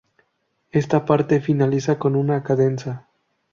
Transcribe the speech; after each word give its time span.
Esta 0.71 1.05
parte 1.05 1.41
finaliza 1.41 1.99
con 1.99 2.15
una 2.15 2.41
"cadenza". 2.41 3.07